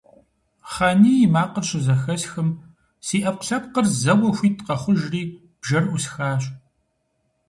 Хъаний 0.71 1.21
и 1.25 1.31
макъыр 1.33 1.65
щызэхэсхым, 1.69 2.49
си 3.05 3.17
Ӏэпкълъэпкъыр 3.25 3.85
зэуэ 4.01 4.29
хуит 4.37 4.57
къэхъужри 4.65 5.23
бжэр 5.61 5.85
Ӏусхащ. 5.89 6.43